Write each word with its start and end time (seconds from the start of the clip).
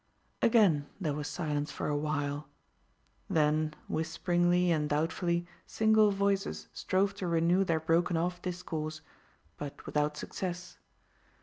Again 0.41 0.87
there 0.99 1.13
was 1.13 1.27
silence 1.27 1.71
for 1.71 1.87
a 1.87 1.95
while; 1.95 2.47
then 3.29 3.75
whisperingly 3.87 4.71
and 4.71 4.89
doubtfully 4.89 5.45
single 5.67 6.09
voices 6.09 6.69
strove 6.73 7.13
to 7.17 7.27
renew 7.27 7.63
their 7.63 7.79
broken 7.79 8.17
off 8.17 8.41
discourse, 8.41 9.01
but 9.57 9.85
without 9.85 10.17
success. 10.17 10.79